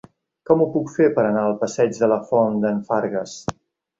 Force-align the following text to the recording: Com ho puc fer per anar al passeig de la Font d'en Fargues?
Com 0.49 0.61
ho 0.63 0.65
puc 0.75 0.87
fer 0.93 1.09
per 1.19 1.25
anar 1.25 1.43
al 1.49 1.53
passeig 1.59 1.93
de 1.99 2.09
la 2.13 2.19
Font 2.31 2.57
d'en 2.65 2.83
Fargues? 2.91 3.37